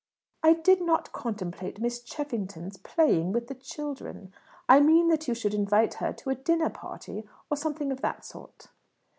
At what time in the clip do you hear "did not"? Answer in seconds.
0.53-1.11